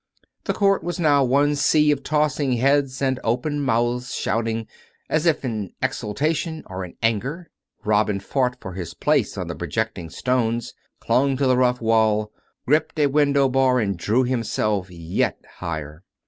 The 0.45 0.53
court 0.53 0.83
was 0.83 0.99
now 0.99 1.23
one 1.23 1.55
sea 1.55 1.91
of 1.91 2.01
tossing 2.01 2.53
heads 2.53 3.03
and 3.03 3.19
open 3.23 3.61
mouths 3.61 4.15
shouting— 4.15 4.65
as 5.11 5.27
if 5.27 5.45
in 5.45 5.73
exultation 5.79 6.63
or 6.65 6.83
in 6.83 6.95
anger. 7.03 7.51
Robin 7.85 8.19
fought 8.19 8.59
for 8.59 8.73
his 8.73 8.95
place 8.95 9.37
on 9.37 9.47
the 9.47 9.53
projecting 9.53 10.09
stones, 10.09 10.73
clung 10.99 11.37
to 11.37 11.45
the 11.45 11.55
rough 11.55 11.81
wall, 11.81 12.31
gripped 12.65 12.97
a 12.97 13.05
window 13.05 13.47
bar 13.47 13.79
and 13.79 13.95
drew 13.95 14.23
himself 14.23 14.89
yet 14.89 15.37
higher. 15.59 16.03